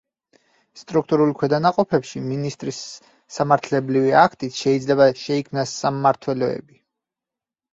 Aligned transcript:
სტრუქტურულ 0.83 1.33
ქვედანაყოფებში 1.41 2.21
მინისტრის 2.29 2.79
სამართლებრივი 3.35 4.17
აქტით 4.23 4.61
შეიძლება 4.63 5.11
შეიქმნას 5.27 5.75
სამმართველოები. 5.85 6.83